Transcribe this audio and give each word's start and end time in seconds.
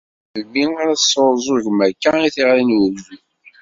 Ar 0.37 0.43
melmi 0.51 0.75
ara 0.81 0.99
tesɛuẓẓugem 1.01 1.79
akka 1.87 2.11
i 2.27 2.29
tiɣri 2.35 2.63
n 2.63 2.75
ugdud? 2.85 3.27